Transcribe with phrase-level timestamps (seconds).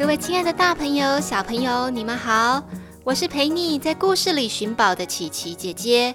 [0.00, 2.62] 各位亲爱的大朋友、小朋友，你们好！
[3.04, 6.14] 我是陪你在故事里寻宝的琪琪姐姐。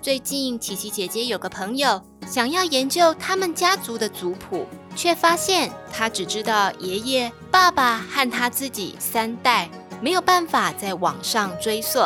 [0.00, 9.68] 最近，琪琪姐姐有个朋友想要研究他们家族的族谱，却发现她只知道爷爷、爸爸和他自己三代，
[10.00, 11.98] 没有办法在网上追溯。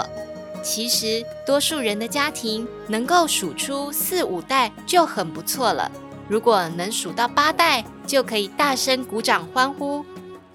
[0.61, 5.89] 其实，多数人的家庭能够数出四五代就很不错了。
[6.27, 10.05] 如果能数到八代，就可以大声鼓掌欢呼。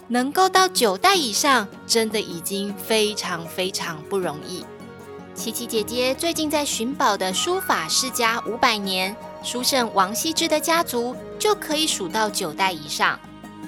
[0.08, 4.64] 能够到九代以上，真的已经非常非常不容易。
[5.34, 13.20] 琪琪姐姐最近在寻宝的书法世家五百年，书圣王羲之的家族就可以数到九代以上，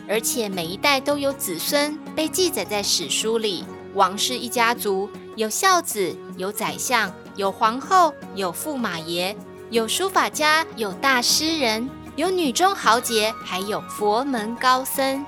[0.07, 3.65] 而且每一代都有子孙被记载在史书里。
[3.95, 9.35] 王氏一家族有孝子，有宰相，有皇后，有驸马爷，
[9.71, 15.25] 有书法家，有大诗人，有女中豪杰，还有佛门高僧。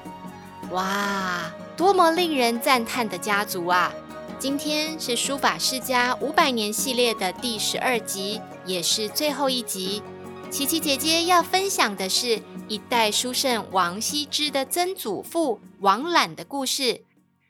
[0.72, 3.92] 哇，多么令人赞叹的家族啊！
[4.38, 10.04] 今天是书法世家五百年系列的第十二集，也是最后一集。
[10.52, 17.04] 琪琪姐姐要分享的是一代书圣王羲之的曾祖父王览的故事。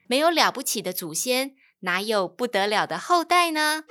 [0.08, 3.84] 没有了不起的祖先，哪有不得了的后代呢？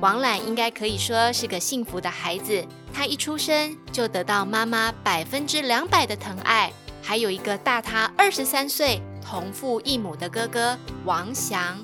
[0.00, 6.70] 王览应该可以说是个幸福的孩子，他一出生就得到妈妈百分之两百的疼爱，
[7.02, 11.82] 还有一个大他二十三岁、同父异母的哥哥王翔。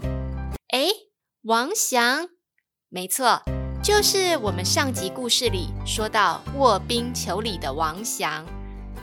[0.68, 0.88] 哎，
[1.44, 2.28] 王翔，
[2.90, 3.40] 没错，
[3.82, 8.44] 就是我们上集故事里说到卧冰求鲤的王翔。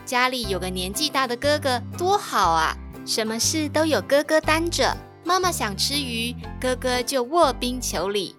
[0.05, 2.77] 家里有个年纪大的哥哥，多好啊！
[3.07, 8.35] 什么事都有哥哥担着，妈妈想吃鱼，哥哥就卧冰求鲤。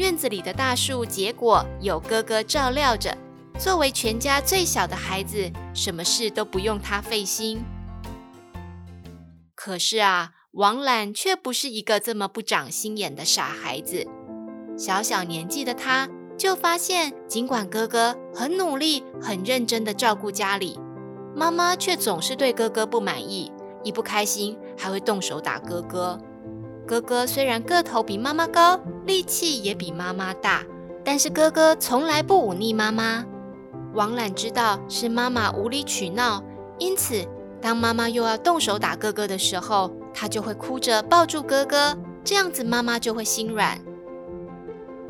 [0.00, 3.14] 院子里的大树结果有哥哥照料着，
[3.58, 7.62] 作为全家最小的孩子，什么事都不用他费心。
[9.54, 14.06] 可是啊，王览却不是一个这么不长心眼的傻孩子。
[14.74, 16.08] 小小年纪的他，
[16.38, 20.80] 就发现尽管哥哥很努力、很认真地照顾家里，
[21.36, 23.52] 妈妈却总是对哥哥不满意，
[23.84, 26.18] 一不开心还会动手打哥哥。
[26.86, 30.64] 哥哥虽然个头比妈妈高，力气也比妈妈大，
[31.04, 33.24] 但是哥哥从来不忤逆妈妈。
[33.94, 36.42] 王览知道是妈妈无理取闹，
[36.78, 37.24] 因此
[37.60, 43.78] 当妈妈又要动手打哥哥的时候，他就会哭着抱住哥哥，这样子妈妈就会心软。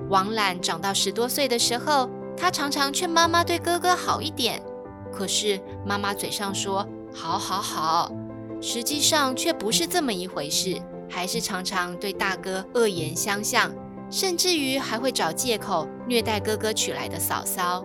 [0.08, 4.62] 王览长到十多岁的时候，他常常劝妈妈对哥哥好一点，
[5.12, 8.10] 可是妈妈嘴上说好好好，
[8.60, 10.80] 实际上却不是这么一回事。
[11.20, 13.70] 还是常常对大哥恶言相向，
[14.10, 17.84] 甚至于还会找借口虐待哥哥娶来的嫂嫂。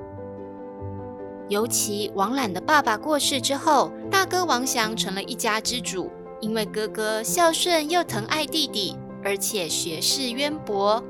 [1.49, 6.09] 尤其王览的爸爸过世之后，大哥王祥成了一家之主。
[6.39, 11.03] 因为哥哥孝顺又疼爱弟弟，而且学识渊博，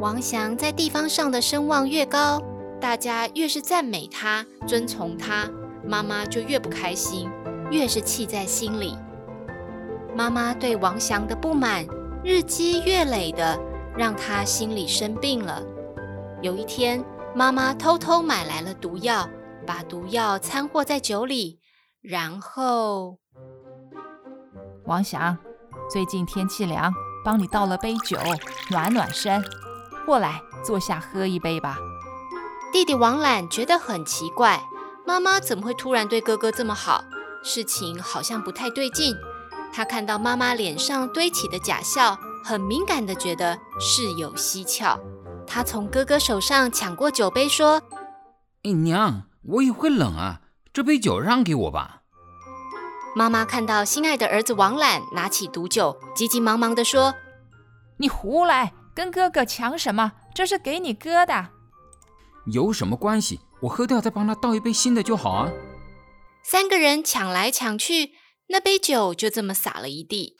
[0.00, 2.42] 王祥在地方上的声望越高，
[2.80, 5.48] 大家越是赞美他、尊崇他，
[5.86, 7.30] 妈妈就越不开心，
[7.70, 8.96] 越是气在心里。
[10.18, 11.86] 妈妈对王翔的不满
[12.24, 13.56] 日积月累的，
[13.96, 15.62] 让他心里生病了。
[16.42, 17.04] 有一天，
[17.36, 19.28] 妈妈偷偷买来了毒药，
[19.64, 21.60] 把毒药掺和在酒里，
[22.02, 23.18] 然后，
[24.86, 25.38] 王翔，
[25.88, 26.92] 最近天气凉，
[27.24, 28.18] 帮你倒了杯酒，
[28.72, 29.40] 暖暖身。
[30.04, 31.78] 过来，坐下喝一杯吧。
[32.72, 34.60] 弟弟王览觉得很奇怪，
[35.06, 37.04] 妈妈怎么会突然对哥哥这么好？
[37.44, 39.14] 事情好像不太对劲。
[39.72, 44.98] 他看到妈妈脸上堆起的假笑，很敏感的觉得事有蹊跷。
[45.46, 47.80] 他从哥哥手上抢过酒杯，说
[48.64, 50.40] ：“哎，娘，我也会冷啊，
[50.72, 52.02] 这杯酒让给我吧。”
[53.14, 57.14] 妈妈看到心爱的儿子王览拿起毒酒，急急忙忙的说
[57.98, 60.12] ：“你胡来，跟哥哥抢什么？
[60.34, 61.48] 这是给你哥的。”
[62.52, 63.40] 有什么关系？
[63.62, 65.50] 我喝掉再帮他倒一杯新的就好啊。
[66.44, 68.12] 三个人抢来抢去。
[68.48, 70.36] 那杯酒就这么洒了一地，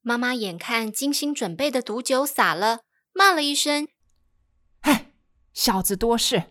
[0.00, 2.80] 妈妈眼看精心准备的毒酒洒了，
[3.12, 3.86] 骂了一声
[4.82, 5.06] ：“嘿，
[5.52, 6.44] 小子多事！”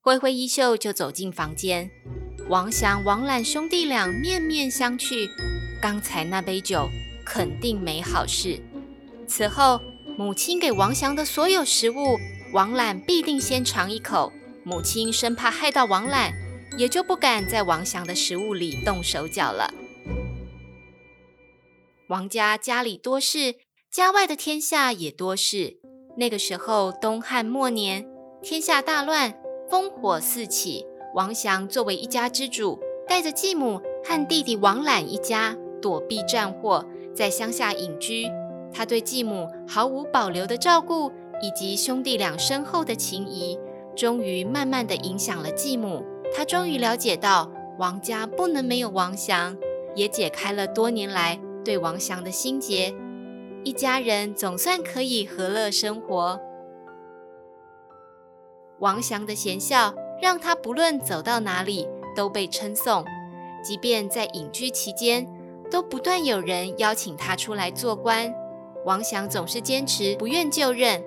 [0.00, 1.90] 挥挥衣袖就走进房间。
[2.48, 5.28] 王祥、王懒兄弟俩面面相觑，
[5.80, 6.88] 刚才那杯酒
[7.24, 8.60] 肯定没好事。
[9.28, 9.80] 此后，
[10.16, 12.18] 母亲给王祥的所有食物，
[12.52, 14.32] 王懒必定先尝一口。
[14.64, 16.32] 母亲生怕害到王懒，
[16.76, 19.72] 也就不敢在王祥的食物里动手脚了。
[22.08, 23.56] 王家家里多事，
[23.90, 25.78] 家外的天下也多事。
[26.16, 28.06] 那个时候，东汉末年，
[28.42, 29.34] 天下大乱。
[29.70, 30.84] 烽火四起，
[31.14, 36.84] 王祥作为一家之主，带着继母和弟弟王览一家躲避战祸，
[37.14, 38.26] 在乡下隐居。
[38.72, 43.56] 他对继母毫无保留的照顾，以及兄弟俩深厚的情谊，
[43.94, 46.04] 终于慢慢的影响了继母。
[46.34, 49.56] 他终于了解到王家不能没有王祥，
[49.94, 52.94] 也解开了多年来对王祥的心结。
[53.64, 56.40] 一家人总算可以和乐生活。
[58.78, 61.86] 王祥的贤孝让他不论走到哪里
[62.16, 63.04] 都被称颂，
[63.62, 65.26] 即便在隐居期间，
[65.70, 68.32] 都不断有人邀请他出来做官。
[68.86, 71.02] 王祥总是坚持不愿就任。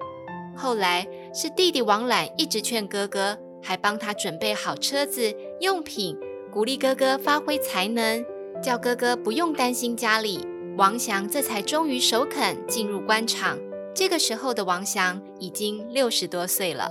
[0.56, 6.18] 后来是弟弟王览一直劝哥哥，还帮他准备好车子用品，
[6.52, 8.24] 鼓励哥哥发挥才能，
[8.62, 10.46] 叫哥哥不用担心家里。
[10.78, 13.58] 王祥这才终于首肯进入官场。
[13.96, 16.90] 这个时候的王祥已经六十多岁了。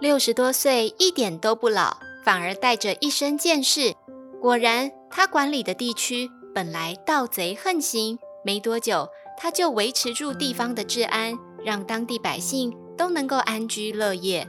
[0.00, 3.94] 六十多岁一点都不老，反而带着一身见识。
[4.40, 14.46] 果然，他管理的地区本来盗贼横行，没多久他就维持住地方的治安，让当地百姓都能够安居乐业。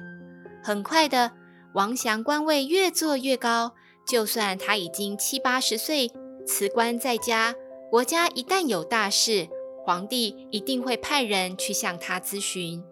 [0.70, 1.32] 很快的，
[1.74, 3.74] 王祥官位越做越高，
[4.06, 6.12] 就算他已经七八十岁，
[6.46, 7.56] 辞官在家，
[7.90, 9.50] 国家一旦有大事，
[9.84, 12.84] 皇帝一定会派人去向他咨询。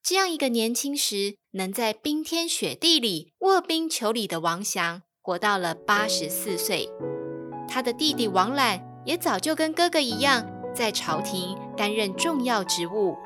[0.00, 6.88] 这样一个年轻时能在冰天雪地里卧冰求鲤的王祥，活到了八十四岁。
[7.68, 13.16] 他的弟弟王览也早就跟哥哥一样，在朝廷担任重要职务。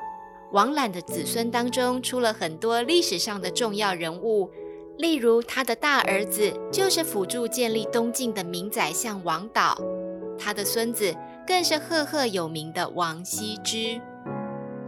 [0.55, 4.49] 王览的子孙当中出了很多历史上的重要人物，
[4.97, 9.77] 例如他的大儿子就是辅助建立东晋的名宰相王导，
[10.39, 11.13] 他的孙子
[11.45, 13.99] 更是赫赫有名的王羲之。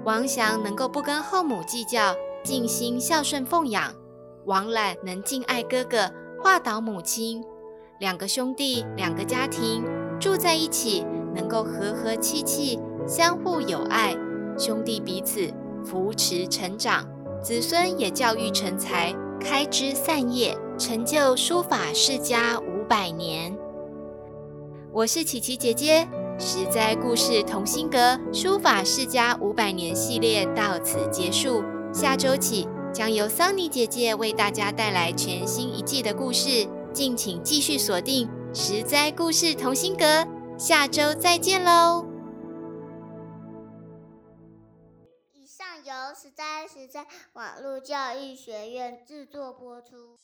[0.06, 2.16] 王祥能够不跟后母计较，
[2.46, 3.92] 尽心孝顺奉养；
[4.46, 6.10] 王览能敬爱哥哥，
[6.42, 7.44] 化导母亲。
[8.00, 9.84] 两个兄弟，两个家庭
[10.18, 11.06] 住在一起，
[11.36, 14.16] 能够和和气气，相互友爱，
[14.58, 15.54] 兄弟彼此
[15.86, 17.08] 扶持成长，
[17.42, 23.56] 子孙也教育成才，开枝散叶，成就书法世家五百年。
[24.92, 26.08] 我是琪琪姐姐。
[26.40, 40.28] 实在故事同心阁书法世家五百年系列到此结束，下周起将由桑尼姐姐为大家带来全新一季的故事，敬请继续锁定实在故事同心阁，
[40.60, 42.06] 下周再见喽！
[46.18, 50.18] 实在实在网络教育学院制作播出。